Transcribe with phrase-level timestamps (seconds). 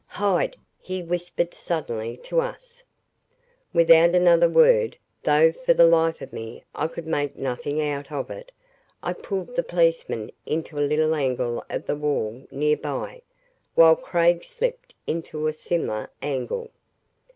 [0.17, 2.81] "Hide," he whispered suddenly to us.
[3.71, 8.31] Without another word, though for the life of me I could make nothing out of
[8.31, 8.51] it,
[9.03, 13.21] I pulled the policeman into a little angle of the wall nearby,
[13.75, 16.71] while Craig slipped into a similar angle.